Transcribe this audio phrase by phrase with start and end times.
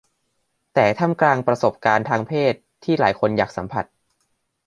[0.73, 2.53] แต่ท่ามกลางประสบการณ์ทางเพศ
[2.83, 3.85] ที่หลายคนอยากสัมผัส